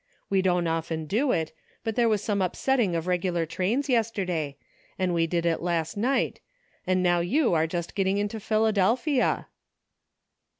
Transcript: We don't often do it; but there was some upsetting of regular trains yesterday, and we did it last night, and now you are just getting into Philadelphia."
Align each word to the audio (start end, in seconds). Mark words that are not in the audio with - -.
We 0.31 0.41
don't 0.41 0.65
often 0.65 1.05
do 1.05 1.31
it; 1.31 1.51
but 1.83 1.95
there 1.95 2.09
was 2.09 2.23
some 2.23 2.41
upsetting 2.41 2.95
of 2.95 3.05
regular 3.05 3.45
trains 3.45 3.87
yesterday, 3.87 4.57
and 4.97 5.13
we 5.13 5.27
did 5.27 5.45
it 5.45 5.61
last 5.61 5.95
night, 5.95 6.39
and 6.87 7.03
now 7.03 7.19
you 7.19 7.53
are 7.53 7.67
just 7.67 7.93
getting 7.93 8.17
into 8.17 8.39
Philadelphia." 8.39 9.45